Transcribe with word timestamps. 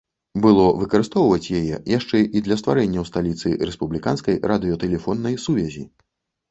Было 0.43 0.63
выкарыстоўваць 0.83 1.51
яе 1.59 1.77
яшчэ 1.97 2.23
і 2.39 2.43
для 2.47 2.59
стварэння 2.63 2.99
ў 3.05 3.13
сталіцы 3.13 3.47
рэспубліканскай 3.71 4.35
радыётэлефоннай 4.55 5.43
сувязі. 5.47 5.83